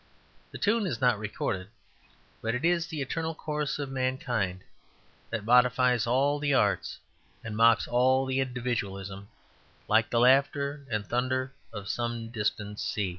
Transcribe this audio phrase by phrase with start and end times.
[0.49, 1.67] The tune is not recorded,
[2.41, 4.63] but it is the eternal chorus of mankind,
[5.29, 6.97] that modifies all the arts
[7.43, 9.27] and mocks all the individualisms,
[9.87, 13.09] like the laughter and thunder of some distant sea.